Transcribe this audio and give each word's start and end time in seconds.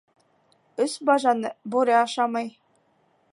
Өс 0.85 0.95
бажаны 1.09 1.51
бүре 1.75 1.95
ашамай. 1.99 2.51